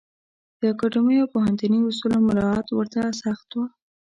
[0.59, 3.57] د اکاډمیو او پوهنتوني اصولو مرعات ورته سخت و.